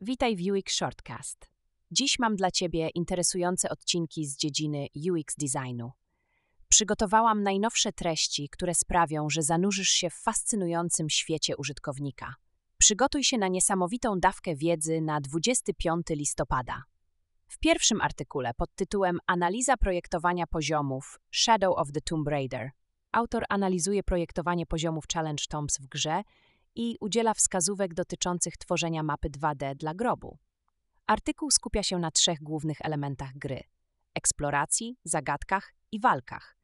Witaj 0.00 0.36
w 0.36 0.52
UX 0.52 0.74
Shortcast. 0.74 1.50
Dziś 1.90 2.18
mam 2.18 2.36
dla 2.36 2.50
Ciebie 2.50 2.88
interesujące 2.94 3.68
odcinki 3.68 4.26
z 4.26 4.36
dziedziny 4.36 4.86
UX 5.10 5.34
designu. 5.36 5.92
Przygotowałam 6.68 7.42
najnowsze 7.42 7.92
treści, 7.92 8.48
które 8.48 8.74
sprawią, 8.74 9.30
że 9.30 9.42
zanurzysz 9.42 9.88
się 9.88 10.10
w 10.10 10.14
fascynującym 10.14 11.10
świecie 11.10 11.56
użytkownika. 11.56 12.34
Przygotuj 12.78 13.24
się 13.24 13.38
na 13.38 13.48
niesamowitą 13.48 14.20
dawkę 14.20 14.56
wiedzy 14.56 15.00
na 15.00 15.20
25 15.20 16.06
listopada. 16.10 16.82
W 17.48 17.58
pierwszym 17.58 18.00
artykule 18.00 18.54
pod 18.54 18.74
tytułem 18.74 19.18
Analiza 19.26 19.76
projektowania 19.76 20.46
poziomów 20.46 21.20
Shadow 21.30 21.78
of 21.78 21.92
the 21.92 22.00
Tomb 22.00 22.28
Raider 22.28 22.70
autor 23.16 23.44
analizuje 23.48 24.02
projektowanie 24.02 24.66
poziomów 24.66 25.04
Challenge 25.14 25.44
Tombs 25.48 25.78
w 25.78 25.86
grze 25.86 26.22
i 26.76 26.96
udziela 27.00 27.34
wskazówek 27.34 27.94
dotyczących 27.94 28.56
tworzenia 28.56 29.02
mapy 29.02 29.30
2D 29.30 29.74
dla 29.74 29.94
grobu. 29.94 30.38
Artykuł 31.06 31.50
skupia 31.50 31.82
się 31.82 31.98
na 31.98 32.10
trzech 32.10 32.42
głównych 32.42 32.78
elementach 32.80 33.34
gry: 33.34 33.60
eksploracji, 34.14 34.96
zagadkach 35.04 35.74
i 35.92 36.00
walkach. 36.00 36.56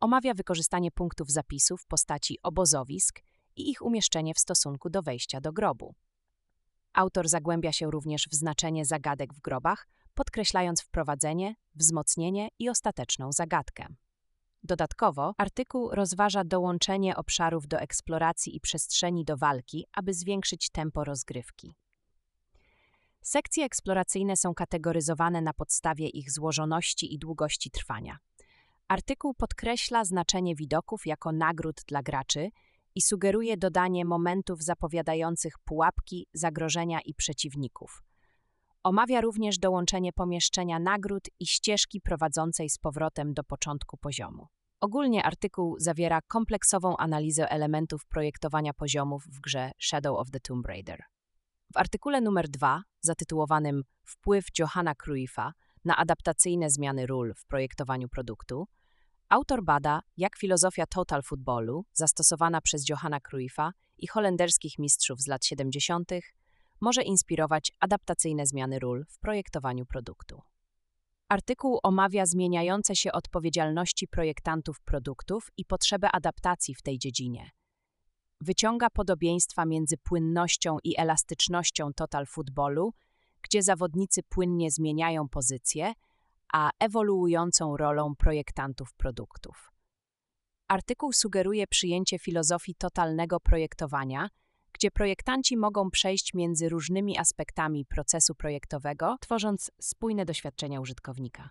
Omawia 0.00 0.34
wykorzystanie 0.34 0.90
punktów 0.90 1.30
zapisu 1.30 1.76
w 1.76 1.86
postaci 1.86 2.38
obozowisk 2.42 3.20
i 3.56 3.70
ich 3.70 3.82
umieszczenie 3.82 4.34
w 4.34 4.38
stosunku 4.38 4.90
do 4.90 5.02
wejścia 5.02 5.40
do 5.40 5.52
grobu. 5.52 5.94
Autor 6.92 7.28
zagłębia 7.28 7.72
się 7.72 7.90
również 7.90 8.28
w 8.28 8.34
znaczenie 8.34 8.84
zagadek 8.84 9.34
w 9.34 9.40
grobach, 9.40 9.88
podkreślając 10.14 10.82
wprowadzenie, 10.82 11.54
wzmocnienie 11.74 12.48
i 12.58 12.68
ostateczną 12.68 13.32
zagadkę. 13.32 13.86
Dodatkowo 14.64 15.34
artykuł 15.38 15.90
rozważa 15.90 16.44
dołączenie 16.44 17.16
obszarów 17.16 17.66
do 17.66 17.80
eksploracji 17.80 18.56
i 18.56 18.60
przestrzeni 18.60 19.24
do 19.24 19.36
walki, 19.36 19.86
aby 19.92 20.14
zwiększyć 20.14 20.70
tempo 20.70 21.04
rozgrywki. 21.04 21.74
Sekcje 23.22 23.64
eksploracyjne 23.64 24.36
są 24.36 24.54
kategoryzowane 24.54 25.42
na 25.42 25.52
podstawie 25.52 26.08
ich 26.08 26.32
złożoności 26.32 27.14
i 27.14 27.18
długości 27.18 27.70
trwania. 27.70 28.16
Artykuł 28.88 29.34
podkreśla 29.34 30.04
znaczenie 30.04 30.54
widoków 30.54 31.06
jako 31.06 31.32
nagród 31.32 31.80
dla 31.86 32.02
graczy 32.02 32.50
i 32.94 33.02
sugeruje 33.02 33.56
dodanie 33.56 34.04
momentów 34.04 34.62
zapowiadających 34.62 35.58
pułapki, 35.64 36.26
zagrożenia 36.34 37.00
i 37.00 37.14
przeciwników. 37.14 38.02
Omawia 38.84 39.20
również 39.20 39.58
dołączenie 39.58 40.12
pomieszczenia 40.12 40.78
nagród 40.78 41.28
i 41.40 41.46
ścieżki 41.46 42.00
prowadzącej 42.00 42.70
z 42.70 42.78
powrotem 42.78 43.34
do 43.34 43.44
początku 43.44 43.96
poziomu. 43.96 44.46
Ogólnie 44.80 45.24
artykuł 45.24 45.76
zawiera 45.78 46.20
kompleksową 46.28 46.96
analizę 46.96 47.50
elementów 47.50 48.06
projektowania 48.06 48.72
poziomów 48.72 49.24
w 49.26 49.40
grze 49.40 49.70
Shadow 49.78 50.18
of 50.18 50.30
the 50.30 50.40
Tomb 50.40 50.66
Raider. 50.66 51.02
W 51.74 51.76
artykule 51.76 52.20
numer 52.20 52.48
2, 52.48 52.82
zatytułowanym 53.00 53.82
Wpływ 54.04 54.44
Johanna 54.58 54.94
Cruyffa 54.94 55.52
na 55.84 55.96
adaptacyjne 55.96 56.70
zmiany 56.70 57.06
ról 57.06 57.34
w 57.34 57.46
projektowaniu 57.46 58.08
produktu, 58.08 58.68
autor 59.28 59.64
bada, 59.64 60.00
jak 60.16 60.36
filozofia 60.36 60.86
total 60.86 61.22
footballu, 61.22 61.84
zastosowana 61.92 62.60
przez 62.60 62.88
Johanna 62.88 63.20
Cruyffa 63.20 63.72
i 63.98 64.06
holenderskich 64.06 64.78
mistrzów 64.78 65.20
z 65.20 65.26
lat 65.26 65.44
70., 65.44 66.10
może 66.82 67.02
inspirować 67.02 67.72
adaptacyjne 67.80 68.46
zmiany 68.46 68.78
ról 68.78 69.04
w 69.08 69.18
projektowaniu 69.18 69.86
produktu. 69.86 70.42
Artykuł 71.28 71.78
omawia 71.82 72.26
zmieniające 72.26 72.96
się 72.96 73.12
odpowiedzialności 73.12 74.08
projektantów 74.08 74.80
produktów 74.80 75.50
i 75.56 75.64
potrzebę 75.64 76.10
adaptacji 76.12 76.74
w 76.74 76.82
tej 76.82 76.98
dziedzinie. 76.98 77.50
Wyciąga 78.40 78.90
podobieństwa 78.90 79.66
między 79.66 79.96
płynnością 79.98 80.76
i 80.84 81.00
elastycznością 81.00 81.92
total 81.92 82.26
footballu, 82.26 82.92
gdzie 83.42 83.62
zawodnicy 83.62 84.22
płynnie 84.22 84.70
zmieniają 84.70 85.28
pozycję, 85.28 85.92
a 86.52 86.70
ewoluującą 86.78 87.76
rolą 87.76 88.14
projektantów 88.16 88.94
produktów. 88.94 89.72
Artykuł 90.68 91.12
sugeruje 91.12 91.66
przyjęcie 91.66 92.18
filozofii 92.18 92.74
totalnego 92.74 93.40
projektowania– 93.40 94.28
gdzie 94.72 94.90
projektanci 94.90 95.56
mogą 95.56 95.90
przejść 95.90 96.34
między 96.34 96.68
różnymi 96.68 97.18
aspektami 97.18 97.84
procesu 97.84 98.34
projektowego, 98.34 99.16
tworząc 99.20 99.70
spójne 99.80 100.24
doświadczenia 100.24 100.80
użytkownika. 100.80 101.50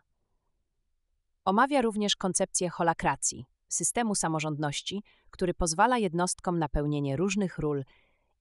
Omawia 1.46 1.82
również 1.82 2.16
koncepcję 2.16 2.70
holakracji, 2.70 3.46
systemu 3.68 4.16
samorządności, 4.16 5.04
który 5.32 5.54
pozwala 5.54 5.98
jednostkom 5.98 6.60
na 6.60 6.70
pełnienie 6.70 7.18
różnych 7.18 7.58
ról 7.58 7.84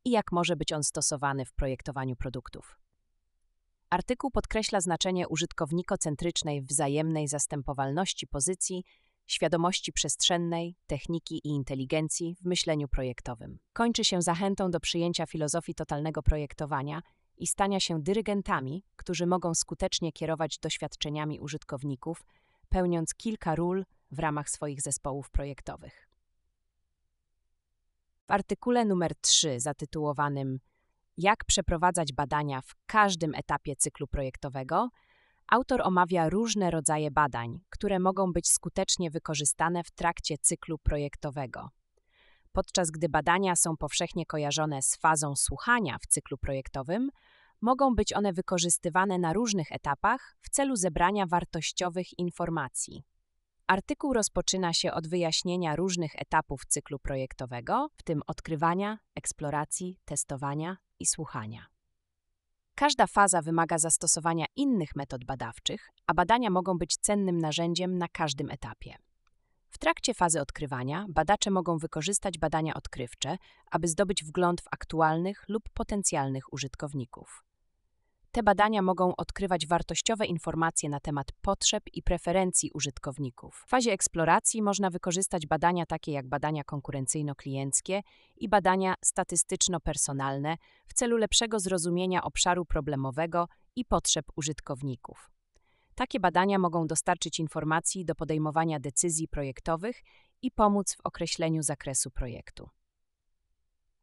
i 0.05 0.11
jak 0.11 0.33
może 0.33 0.57
być 0.57 0.73
on 0.73 0.85
stosowany 0.85 1.45
w 1.45 1.53
projektowaniu 1.53 2.17
produktów. 2.17 2.79
Artykuł 3.91 4.31
podkreśla 4.31 4.81
znaczenie 4.81 5.29
użytkownikocentrycznej 5.29 6.63
wzajemnej 6.63 7.29
zastępowalności 7.29 8.27
pozycji 8.27 8.85
świadomości 9.33 9.93
przestrzennej, 9.93 10.77
techniki 10.87 11.41
i 11.45 11.49
inteligencji 11.49 12.37
w 12.41 12.45
myśleniu 12.45 12.89
projektowym. 12.89 13.59
Kończy 13.73 14.05
się 14.05 14.23
zachętą 14.23 14.71
do 14.71 14.81
przyjęcia 14.81 15.27
filozofii 15.27 15.75
totalnego 15.75 16.23
projektowania 16.23 17.03
i 17.37 17.47
stania 17.47 17.81
się 17.81 18.03
dyrygentami, 18.03 18.85
którzy 18.97 19.27
mogą 19.27 19.55
skutecznie 19.55 20.13
kierować 20.13 20.59
doświadczeniami 20.59 21.41
użytkowników, 21.41 22.25
pełniąc 22.69 23.15
kilka 23.15 23.55
ról 23.55 23.85
w 24.11 24.19
ramach 24.19 24.51
swoich 24.51 24.83
zespołów 24.83 25.31
projektowych. 25.31 26.09
W 28.27 28.31
artykule 28.31 28.85
numer 28.85 29.15
3 29.21 29.61
zatytułowanym 29.61 30.61
Jak 31.17 31.45
przeprowadzać 31.45 32.13
badania 32.13 32.61
w 32.61 32.75
każdym 32.87 33.35
etapie 33.35 33.77
cyklu 33.77 34.07
projektowego 34.07 34.89
Autor 35.50 35.83
omawia 35.83 36.28
różne 36.28 36.71
rodzaje 36.71 37.11
badań, 37.11 37.61
które 37.71 37.99
mogą 37.99 38.33
być 38.33 38.49
skutecznie 38.49 39.11
wykorzystane 39.11 39.84
w 39.84 39.91
trakcie 39.91 40.38
cyklu 40.38 40.78
projektowego. 40.78 41.69
Podczas 42.53 42.91
gdy 42.91 43.09
badania 43.09 43.56
są 43.56 43.77
powszechnie 43.77 44.27
kojarzone 44.27 44.83
z 44.83 44.97
fazą 44.97 45.37
słuchania 45.37 45.99
w 46.03 46.06
cyklu 46.06 46.39
projektowym, 46.39 47.10
mogą 47.60 47.94
być 47.94 48.12
one 48.12 48.33
wykorzystywane 48.33 49.19
na 49.19 49.33
różnych 49.33 49.72
etapach 49.72 50.37
w 50.41 50.50
celu 50.50 50.77
zebrania 50.77 51.27
wartościowych 51.27 52.19
informacji. 52.19 53.03
Artykuł 53.66 54.12
rozpoczyna 54.12 54.72
się 54.72 54.93
od 54.93 55.09
wyjaśnienia 55.09 55.77
różnych 55.77 56.12
etapów 56.15 56.66
cyklu 56.69 56.99
projektowego, 56.99 57.89
w 57.97 58.03
tym 58.03 58.22
odkrywania, 58.27 58.99
eksploracji, 59.15 59.99
testowania 60.05 60.77
i 61.00 61.06
słuchania. 61.06 61.66
Każda 62.81 63.07
faza 63.07 63.43
wymaga 63.43 63.79
zastosowania 63.79 64.45
innych 64.57 64.97
metod 64.97 65.25
badawczych, 65.25 65.89
a 66.07 66.15
badania 66.15 66.51
mogą 66.51 66.79
być 66.79 66.97
cennym 66.97 67.39
narzędziem 67.39 67.99
na 67.99 68.09
każdym 68.09 68.51
etapie. 68.51 68.97
W 69.71 69.79
trakcie 69.79 70.15
fazy 70.15 70.41
odkrywania 70.41 71.07
badacze 71.09 71.51
mogą 71.51 71.79
wykorzystać 71.79 72.39
badania 72.39 72.75
odkrywcze, 72.75 73.37
aby 73.71 73.89
zdobyć 73.89 74.25
wgląd 74.25 74.61
w 74.61 74.69
aktualnych 74.71 75.45
lub 75.49 75.63
potencjalnych 75.75 76.53
użytkowników. 76.53 77.45
Te 78.33 78.43
badania 78.43 78.83
mogą 78.83 79.17
odkrywać 79.17 79.67
wartościowe 79.67 80.27
informacje 80.27 80.89
na 80.89 81.01
temat 81.01 81.33
potrzeb 81.43 81.83
i 81.93 82.03
preferencji 82.03 82.71
użytkowników. 82.75 83.63
W 83.67 83.71
fazie 83.71 83.93
eksploracji 83.93 84.63
można 84.63 84.91
wykorzystać 84.91 85.47
badania 85.47 85.87
takie 85.87 86.13
jak 86.13 86.29
badania 86.29 86.63
konkurencyjno-klienckie 86.63 88.01
i 88.37 88.49
badania 88.49 88.95
statystyczno-personalne 89.05 90.57
w 90.87 90.95
celu 90.95 91.17
lepszego 91.17 91.61
zrozumienia 91.61 92.23
obszaru 92.23 92.65
problemowego 92.65 93.49
i 93.77 93.85
potrzeb 93.85 94.27
użytkowników. 94.37 95.31
Takie 95.95 96.21
badania 96.21 96.59
mogą 96.59 96.87
dostarczyć 96.87 97.41
informacji 97.41 98.05
do 98.05 98.15
podejmowania 98.15 98.81
decyzji 98.81 99.29
projektowych 99.29 100.03
i 100.43 100.51
pomóc 100.51 100.95
w 100.95 101.01
określeniu 101.05 101.63
zakresu 101.63 102.11
projektu. 102.11 102.71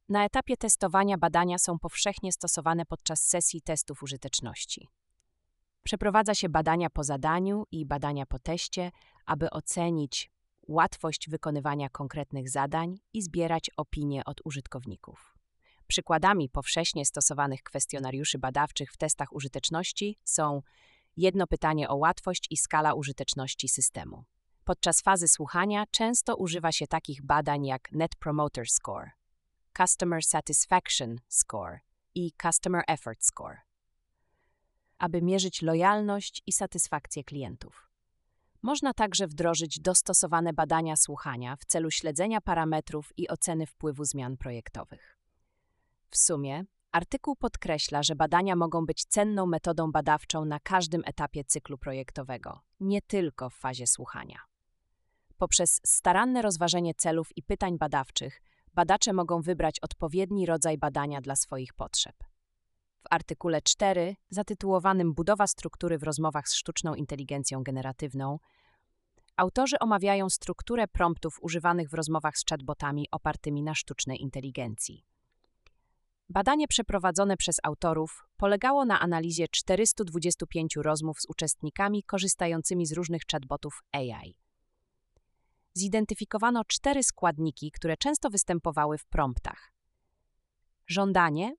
Na 0.10 0.26
etapie 0.26 0.58
testowania 0.58 1.18
badania 1.18 1.58
są 1.58 1.80
powszechnie 1.80 2.32
stosowane 2.32 2.86
podczas 2.86 3.24
sesji 3.24 3.62
testów 3.62 4.04
użyteczności. 4.04 4.90
Przeprowadza 5.84 6.36
się 6.36 6.50
badania 6.50 6.90
po 6.90 7.04
zadaniu 7.04 7.64
i 7.72 7.86
badania 7.86 8.26
po 8.26 8.40
teście, 8.40 8.92
aby 9.26 9.50
ocenić 9.50 10.32
łatwość 10.68 11.30
wykonywania 11.30 11.90
konkretnych 11.90 12.50
zadań 12.50 12.98
i 13.14 13.22
zbierać 13.22 13.72
opinie 13.78 14.26
od 14.26 14.42
użytkowników. 14.44 15.38
Przykładami 15.88 16.50
powszechnie 16.50 17.06
stosowanych 17.06 17.64
kwestionariuszy 17.64 18.40
badawczych 18.40 18.92
w 18.92 18.98
testach 18.98 19.34
użyteczności 19.34 20.20
są 20.24 20.62
jedno 21.18 21.48
pytanie 21.48 21.90
o 21.90 21.96
łatwość 21.96 22.48
i 22.50 22.58
skala 22.58 22.94
użyteczności 22.94 23.70
systemu. 23.70 24.24
Podczas 24.64 25.02
fazy 25.02 25.28
słuchania 25.28 25.86
często 25.92 26.36
używa 26.36 26.72
się 26.72 26.88
takich 26.88 27.26
badań 27.26 27.66
jak 27.66 27.92
Net 27.92 28.16
Promoter 28.16 28.68
Score. 28.70 29.10
Customer 29.78 30.24
Satisfaction 30.24 31.16
Score 31.28 31.80
i 32.16 32.32
Customer 32.42 32.84
Effort 32.88 33.26
Score, 33.26 33.58
aby 34.98 35.22
mierzyć 35.22 35.62
lojalność 35.62 36.44
i 36.46 36.52
satysfakcję 36.52 37.24
klientów. 37.24 37.90
Można 38.62 38.94
także 38.94 39.28
wdrożyć 39.28 39.80
dostosowane 39.80 40.54
badania 40.54 40.96
słuchania 40.96 41.56
w 41.56 41.66
celu 41.66 41.92
śledzenia 41.92 42.42
parametrów 42.42 43.14
i 43.18 43.30
oceny 43.30 43.66
wpływu 43.66 44.06
zmian 44.06 44.38
projektowych. 44.38 45.18
W 46.10 46.18
sumie, 46.18 46.66
Artykuł 46.92 47.36
podkreśla, 47.36 48.04
że 48.04 48.16
badania 48.16 48.56
mogą 48.56 48.86
być 48.86 49.06
cenną 49.06 49.46
metodą 49.46 49.92
badawczą 49.92 50.46
na 50.46 50.60
każdym 50.60 51.02
etapie 51.06 51.44
cyklu 51.44 51.78
projektowego, 51.78 52.62
nie 52.80 53.02
tylko 53.02 53.50
w 53.50 53.56
fazie 53.56 53.88
słuchania. 53.88 54.40
Poprzez 55.38 55.82
staranne 55.86 56.42
rozważenie 56.42 56.94
celów 56.94 57.38
i 57.38 57.44
pytań 57.44 57.78
badawczych, 57.78 58.42
badacze 58.78 59.14
mogą 59.14 59.42
wybrać 59.42 59.80
odpowiedni 59.80 60.46
rodzaj 60.46 60.78
badania 60.78 61.22
dla 61.22 61.36
swoich 61.36 61.74
potrzeb. 61.74 62.16
W 63.02 63.08
artykule 63.10 63.62
4, 63.62 64.16
zatytułowanym 64.30 65.14
Budowa 65.14 65.48
struktury 65.48 65.98
w 65.98 66.04
rozmowach 66.04 66.50
z 66.50 66.56
sztuczną 66.56 66.96
inteligencją 66.96 67.64
generatywną, 67.64 68.40
autorzy 69.38 69.80
omawiają 69.80 70.30
strukturę 70.30 70.88
promptów 70.88 71.38
używanych 71.42 71.90
w 71.90 71.94
rozmowach 71.94 72.38
z 72.38 72.46
chatbotami 72.50 73.08
opartymi 73.12 73.64
na 73.64 73.76
sztucznej 73.76 74.22
inteligencji. 74.22 75.06
Badanie 76.30 76.68
przeprowadzone 76.68 77.38
przez 77.38 77.56
autorów 77.64 78.28
polegało 78.38 78.86
na 78.86 79.00
analizie 79.00 79.48
425 79.52 80.76
rozmów 80.76 81.22
z 81.22 81.26
uczestnikami 81.30 82.04
korzystającymi 82.04 82.86
z 82.86 82.94
różnych 82.94 83.22
chatbotów 83.32 83.84
AI. 83.92 84.47
Zidentyfikowano 85.78 86.66
cztery 86.66 87.04
składniki, 87.04 87.72
które 87.72 87.98
często 87.98 88.30
występowały 88.30 88.98
w 88.98 89.06
promptach: 89.06 89.74
żądanie, 90.88 91.56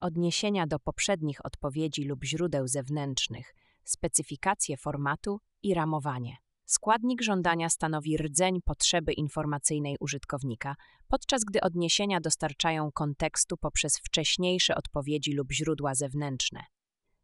odniesienia 0.00 0.66
do 0.66 0.78
poprzednich 0.78 1.46
odpowiedzi 1.46 2.04
lub 2.04 2.24
źródeł 2.24 2.68
zewnętrznych, 2.68 3.54
specyfikacje 3.84 4.76
formatu 4.76 5.40
i 5.62 5.74
ramowanie. 5.74 6.36
Składnik 6.64 7.22
żądania 7.22 7.68
stanowi 7.68 8.16
rdzeń 8.16 8.60
potrzeby 8.64 9.12
informacyjnej 9.12 9.96
użytkownika, 10.00 10.76
podczas 11.08 11.44
gdy 11.44 11.60
odniesienia 11.60 12.20
dostarczają 12.20 12.92
kontekstu 12.92 13.56
poprzez 13.56 13.98
wcześniejsze 13.98 14.74
odpowiedzi 14.74 15.32
lub 15.32 15.52
źródła 15.52 15.94
zewnętrzne. 15.94 16.60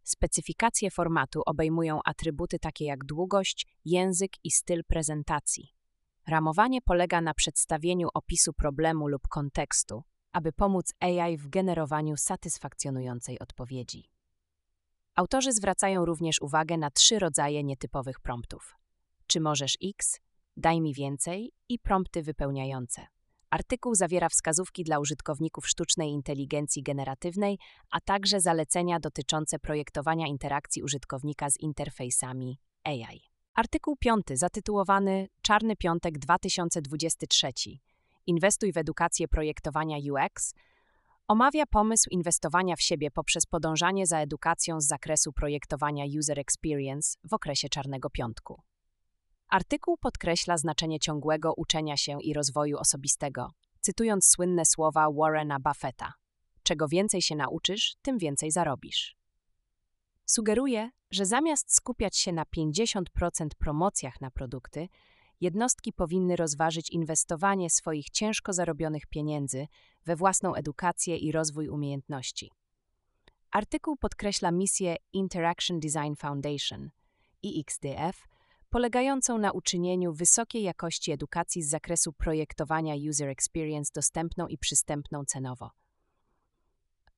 Specyfikacje 0.03 0.91
formatu 0.91 1.43
obejmują 1.47 2.01
atrybuty 2.05 2.59
takie 2.59 2.85
jak 2.85 3.05
długość, 3.05 3.67
język 3.85 4.33
i 4.45 4.51
styl 4.51 4.83
prezentacji. 4.89 5.76
Ramowanie 6.29 6.83
polega 6.83 7.21
na 7.21 7.35
przedstawieniu 7.35 8.09
opisu 8.15 8.53
problemu 8.53 9.09
lub 9.09 9.29
kontekstu, 9.29 10.03
aby 10.33 10.53
pomóc 10.53 10.93
AI 11.01 11.37
w 11.37 11.49
generowaniu 11.49 12.17
satysfakcjonującej 12.17 13.39
odpowiedzi. 13.39 14.11
Autorzy 15.15 15.53
zwracają 15.53 16.05
również 16.05 16.41
uwagę 16.41 16.77
na 16.77 16.91
trzy 16.91 17.19
rodzaje 17.19 17.65
nietypowych 17.65 18.21
promptów. 18.21 18.77
Czy 19.27 19.41
możesz 19.41 19.79
X? 19.85 20.21
Daj 20.57 20.81
mi 20.81 20.95
więcej 20.95 21.53
i 21.69 21.79
prompty 21.79 22.23
wypełniające. 22.23 23.07
Artykuł 23.51 23.95
zawiera 23.95 24.29
wskazówki 24.29 24.85
dla 24.85 24.99
użytkowników 24.99 25.69
sztucznej 25.69 26.11
inteligencji 26.11 26.83
generatywnej, 26.83 27.59
a 27.91 28.01
także 28.01 28.41
zalecenia 28.41 29.01
dotyczące 29.01 29.59
projektowania 29.59 30.27
interakcji 30.27 30.83
użytkownika 30.83 31.51
z 31.51 31.61
interfejsami 31.61 32.59
AI. 32.85 33.26
Artykuł 33.57 33.97
5 33.97 34.27
zatytułowany 34.35 35.29
Czarny 35.43 35.77
Piątek 35.77 36.19
2023 36.19 37.53
Inwestuj 38.27 38.73
w 38.73 38.77
edukację 38.77 39.29
projektowania 39.29 39.97
UX 40.13 40.55
omawia 41.29 41.67
pomysł 41.67 42.11
inwestowania 42.11 42.77
w 42.77 42.83
siebie 42.83 43.11
poprzez 43.11 43.47
podążanie 43.47 44.07
za 44.07 44.19
edukacją 44.19 44.81
z 44.81 44.87
zakresu 44.87 45.33
projektowania 45.33 46.05
User 46.19 46.41
Experience 46.41 47.19
w 47.25 47.33
okresie 47.33 47.69
Czarnego 47.69 48.11
Piątku. 48.11 48.63
Artykuł 49.49 49.97
podkreśla 49.97 50.59
znaczenie 50.59 51.01
ciągłego 51.01 51.55
uczenia 51.57 51.97
się 51.97 52.23
i 52.23 52.33
rozwoju 52.33 52.79
osobistego, 52.79 53.51
cytując 53.81 54.27
słynne 54.29 54.65
słowa 54.65 55.09
Warrena 55.13 55.61
Buffetta: 55.61 56.13
Czego 56.63 56.89
więcej 56.89 57.23
się 57.23 57.37
nauczysz, 57.37 57.95
tym 58.03 58.19
więcej 58.19 58.51
zarobisz. 58.51 59.17
Sugeruje, 60.27 60.91
że 61.11 61.27
zamiast 61.27 61.75
skupiać 61.75 62.17
się 62.17 62.33
na 62.33 62.45
50% 62.45 63.49
promocjach 63.59 64.21
na 64.21 64.31
produkty, 64.31 64.89
jednostki 65.41 65.93
powinny 65.93 66.37
rozważyć 66.37 66.91
inwestowanie 66.91 67.71
swoich 67.71 68.11
ciężko 68.11 68.53
zarobionych 68.53 69.07
pieniędzy 69.07 69.67
we 70.05 70.17
własną 70.17 70.55
edukację 70.55 71.17
i 71.17 71.33
rozwój 71.33 71.69
umiejętności. 71.69 72.53
Artykuł 73.51 73.97
podkreśla 73.97 74.51
misję 74.51 74.97
Interaction 75.13 75.81
Design 75.81 76.15
Foundation, 76.19 76.91
IXDF, 77.43 78.29
polegającą 78.71 79.39
na 79.39 79.53
uczynieniu 79.53 80.13
wysokiej 80.13 80.63
jakości 80.63 81.13
edukacji 81.13 81.63
z 81.63 81.69
zakresu 81.69 82.13
projektowania 82.13 82.95
user 83.11 83.29
experience 83.29 83.91
dostępną 83.95 84.47
i 84.47 84.59
przystępną 84.59 85.25
cenowo. 85.25 85.71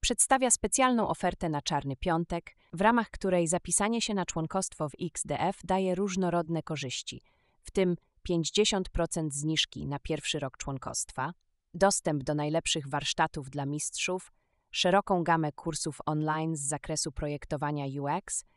Przedstawia 0.00 0.50
specjalną 0.50 1.08
ofertę 1.08 1.48
na 1.48 1.62
Czarny 1.62 1.96
Piątek, 1.96 2.56
w 2.72 2.80
ramach 2.80 3.10
której 3.10 3.48
zapisanie 3.48 4.00
się 4.00 4.14
na 4.14 4.26
członkostwo 4.26 4.88
w 4.88 4.92
XDF 5.00 5.60
daje 5.64 5.94
różnorodne 5.94 6.62
korzyści, 6.62 7.22
w 7.62 7.70
tym 7.70 7.96
50% 8.28 9.30
zniżki 9.30 9.86
na 9.86 9.98
pierwszy 9.98 10.38
rok 10.38 10.56
członkostwa, 10.56 11.32
dostęp 11.74 12.22
do 12.22 12.34
najlepszych 12.34 12.88
warsztatów 12.88 13.50
dla 13.50 13.66
mistrzów, 13.66 14.32
szeroką 14.70 15.24
gamę 15.24 15.52
kursów 15.52 15.98
online 16.06 16.56
z 16.56 16.60
zakresu 16.60 17.12
projektowania 17.12 17.84
UX– 18.02 18.44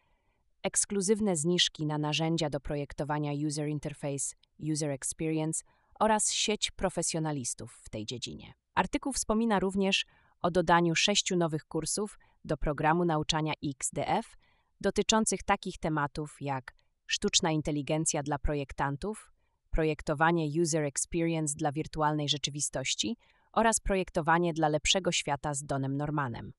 ekskluzywne 0.63 1.35
zniżki 1.35 1.85
na 1.85 1.97
narzędzia 1.97 2.49
do 2.49 2.59
projektowania 2.59 3.31
User 3.47 3.67
Interface, 3.67 4.35
User 4.71 4.89
Experience 4.89 5.63
oraz 5.99 6.31
sieć 6.31 6.71
profesjonalistów 6.71 7.79
w 7.83 7.89
tej 7.89 8.05
dziedzinie. 8.05 8.53
Artykuł 8.75 9.13
wspomina 9.13 9.59
również 9.59 10.05
o 10.41 10.51
dodaniu 10.51 10.95
sześciu 10.95 11.35
nowych 11.35 11.65
kursów 11.65 12.19
do 12.45 12.57
programu 12.57 13.05
nauczania 13.05 13.53
XDF 13.63 14.37
dotyczących 14.81 15.43
takich 15.43 15.77
tematów 15.77 16.37
jak 16.41 16.73
sztuczna 17.07 17.51
inteligencja 17.51 18.23
dla 18.23 18.39
projektantów, 18.39 19.31
projektowanie 19.69 20.61
User 20.61 20.83
Experience 20.83 21.55
dla 21.57 21.71
wirtualnej 21.71 22.29
rzeczywistości 22.29 23.17
oraz 23.53 23.79
projektowanie 23.79 24.53
dla 24.53 24.67
lepszego 24.67 25.11
świata 25.11 25.53
z 25.53 25.63
Donem 25.63 25.97
Normanem. 25.97 26.53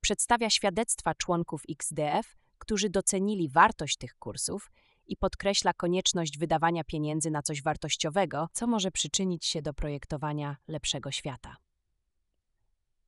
Przedstawia 0.00 0.50
świadectwa 0.50 1.14
członków 1.14 1.62
XDF 1.70 2.36
którzy 2.64 2.90
docenili 2.90 3.48
wartość 3.48 3.96
tych 3.96 4.14
kursów 4.14 4.72
i 5.06 5.16
podkreśla 5.16 5.72
konieczność 5.72 6.38
wydawania 6.38 6.84
pieniędzy 6.84 7.30
na 7.30 7.42
coś 7.42 7.62
wartościowego, 7.62 8.48
co 8.52 8.66
może 8.66 8.90
przyczynić 8.90 9.46
się 9.46 9.62
do 9.62 9.74
projektowania 9.74 10.56
lepszego 10.68 11.10
świata. 11.10 11.56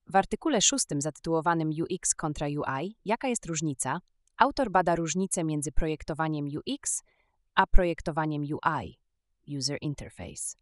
W 0.09 0.17
artykule 0.17 0.61
szóstym 0.61 1.01
zatytułowanym 1.01 1.71
UX 1.71 2.15
kontra 2.15 2.47
UI 2.47 2.97
Jaka 3.05 3.29
jest 3.29 3.47
różnica? 3.47 4.01
Autor 4.37 4.71
bada 4.71 4.97
różnicę 4.97 5.45
między 5.45 5.73
projektowaniem 5.73 6.47
UX 6.47 7.03
a 7.55 7.67
projektowaniem 7.67 8.43
UI 8.43 8.99
User 9.59 9.79
Interface. 9.81 10.57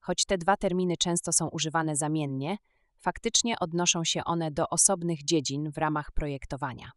Choć 0.00 0.24
te 0.24 0.38
dwa 0.38 0.56
terminy 0.56 0.96
często 0.96 1.32
są 1.32 1.48
używane 1.48 1.96
zamiennie, 1.96 2.56
faktycznie 2.98 3.58
odnoszą 3.60 4.04
się 4.04 4.24
one 4.24 4.50
do 4.50 4.68
osobnych 4.68 5.24
dziedzin 5.24 5.70
w 5.70 5.78
ramach 5.78 6.12
projektowania. 6.12 6.90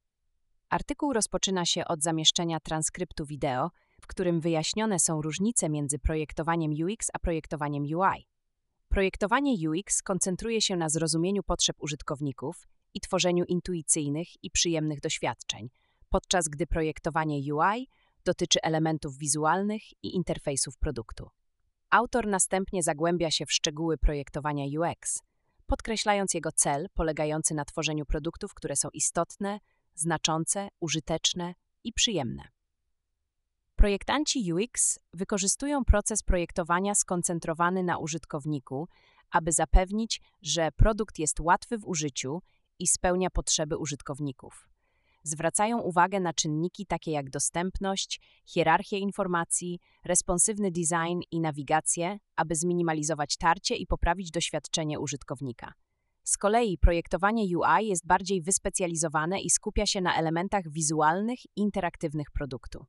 Artykuł 0.69 1.13
rozpoczyna 1.13 1.65
się 1.65 1.86
od 1.86 2.03
zamieszczenia 2.03 2.60
transkryptu 2.60 3.25
wideo, 3.25 3.69
w 4.01 4.07
którym 4.07 4.39
wyjaśnione 4.39 5.00
są 5.00 5.21
różnice 5.21 5.69
między 5.69 6.00
projektowaniem 6.00 6.71
UX 6.71 7.07
a 7.13 7.19
projektowaniem 7.19 7.83
UI. 7.83 8.35
Projektowanie 8.95 9.69
UX 9.69 10.01
koncentruje 10.01 10.61
się 10.61 10.75
na 10.75 10.89
zrozumieniu 10.89 11.43
potrzeb 11.43 11.75
użytkowników 11.79 12.67
i 12.93 12.99
tworzeniu 12.99 13.45
intuicyjnych 13.45 14.27
i 14.43 14.51
przyjemnych 14.51 14.99
doświadczeń, 14.99 15.69
podczas 16.09 16.47
gdy 16.47 16.67
projektowanie 16.67 17.53
UI 17.53 17.87
dotyczy 18.25 18.59
elementów 18.61 19.17
wizualnych 19.17 19.81
i 20.03 20.15
interfejsów 20.15 20.77
produktu. 20.77 21.29
Autor 21.89 22.27
następnie 22.27 22.83
zagłębia 22.83 23.31
się 23.31 23.45
w 23.45 23.53
szczegóły 23.53 23.97
projektowania 23.97 24.65
UX, 24.65 25.19
podkreślając 25.65 26.33
jego 26.33 26.51
cel 26.51 26.87
polegający 26.93 27.53
na 27.53 27.65
tworzeniu 27.65 28.05
produktów, 28.05 28.53
które 28.53 28.75
są 28.75 28.89
istotne, 28.93 29.59
znaczące, 29.95 30.67
użyteczne 30.79 31.53
i 31.83 31.93
przyjemne. 31.93 32.54
Projektanci 33.86 34.54
UX 34.54 35.00
wykorzystują 35.13 35.86
proces 35.86 36.24
projektowania 36.24 36.96
skoncentrowany 36.96 37.84
na 37.84 37.98
użytkowniku, 37.98 38.88
aby 39.32 39.51
zapewnić, 39.51 40.22
że 40.42 40.72
produkt 40.72 41.20
jest 41.20 41.39
łatwy 41.39 41.77
w 41.77 41.88
użyciu 41.88 42.42
i 42.80 42.88
spełnia 42.88 43.30
potrzeby 43.30 43.77
użytkowników. 43.77 44.70
Zwracają 45.24 45.80
uwagę 45.80 46.20
na 46.20 46.34
czynniki 46.34 46.86
takie 46.86 47.12
jak 47.12 47.30
dostępność, 47.30 48.22
hierarchię 48.46 49.00
informacji, 49.00 49.80
responsywny 50.06 50.72
design 50.72 51.20
i 51.32 51.39
nawigację, 51.39 52.18
aby 52.36 52.56
zminimalizować 52.56 53.38
tarcie 53.38 53.75
i 53.75 53.88
poprawić 53.88 54.32
doświadczenie 54.32 55.00
użytkownika. 55.00 55.74
Z 56.24 56.38
kolei 56.38 56.77
projektowanie 56.77 57.58
UI 57.58 57.88
jest 57.88 58.08
bardziej 58.08 58.42
wyspecjalizowane 58.42 59.42
i 59.42 59.50
skupia 59.50 59.86
się 59.86 60.01
na 60.01 60.15
elementach 60.15 60.70
wizualnych 60.70 61.46
i 61.46 61.50
interaktywnych 61.56 62.32
produktu. 62.32 62.86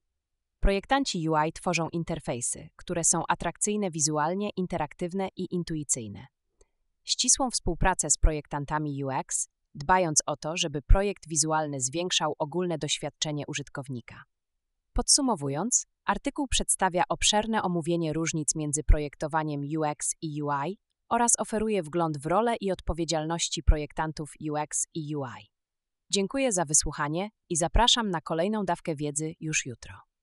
Projektanci 0.67 1.29
UI 1.29 1.53
tworzą 1.53 1.89
interfejsy, 1.89 2.69
które 2.77 3.05
są 3.05 3.23
atrakcyjne 3.29 3.91
wizualnie, 3.91 4.51
interaktywne 4.57 5.29
i 5.37 5.55
intuicyjne. 5.55 6.27
Ścisłą 7.05 7.51
współpracę 7.51 8.11
z 8.11 8.19
projektantami 8.19 9.05
UX 9.05 9.49
dbając 9.75 10.23
o 10.27 10.37
to, 10.37 10.57
żeby 10.57 10.83
projekt 10.83 11.29
wizualny 11.29 11.81
zwiększał 11.81 12.35
ogólne 12.39 12.79
doświadczenie 12.79 13.45
użytkownika. 13.49 14.23
Podsumowując, 14.93 15.87
artykuł 16.05 16.49
przedstawia 16.49 17.03
obszerne 17.09 17.63
omówienie 17.63 18.13
różnic 18.13 18.55
między 18.55 18.85
projektowaniem 18.85 19.61
UX 19.79 20.15
i 20.23 20.43
UI 20.43 20.79
oraz 21.09 21.33
oferuje 21.39 21.83
wgląd 21.83 22.19
w 22.19 22.27
rolę 22.27 22.57
i 22.61 22.73
odpowiedzialności 22.73 23.63
projektantów 23.63 24.33
UX 24.51 24.87
i 24.95 25.17
UI. 25.17 25.51
Dziękuję 26.11 26.53
za 26.53 26.65
wysłuchanie 26.65 27.31
i 27.49 27.57
zapraszam 27.57 28.11
na 28.11 28.21
kolejną 28.21 28.65
dawkę 28.65 28.95
wiedzy 28.95 29.35
już 29.41 29.67
jutro. 29.67 30.16